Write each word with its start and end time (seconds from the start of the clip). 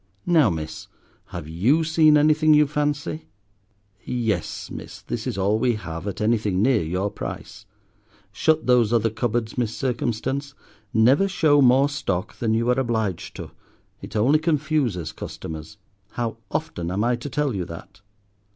"Now, 0.25 0.49
miss, 0.49 0.87
have 1.25 1.47
you 1.47 1.83
seen 1.83 2.17
anything 2.17 2.55
you 2.55 2.65
fancy? 2.65 3.27
Yes, 4.03 4.71
miss, 4.71 5.03
this 5.03 5.27
is 5.27 5.37
all 5.37 5.59
we 5.59 5.75
have 5.75 6.07
at 6.07 6.19
anything 6.21 6.59
near 6.63 6.81
your 6.81 7.11
price. 7.11 7.67
(Shut 8.31 8.65
those 8.65 8.91
other 8.91 9.11
cupboards, 9.11 9.59
Miss 9.59 9.77
Circumstance; 9.77 10.55
never 10.91 11.27
show 11.27 11.61
more 11.61 11.87
stock 11.87 12.35
than 12.39 12.55
you 12.55 12.67
are 12.71 12.79
obliged 12.79 13.35
to, 13.35 13.51
it 14.01 14.15
only 14.15 14.39
confuses 14.39 15.11
customers. 15.11 15.77
How 16.13 16.37
often 16.49 16.89
am 16.89 17.03
I 17.03 17.15
to 17.17 17.29
tell 17.29 17.55
you 17.55 17.63
that?) 17.65 18.01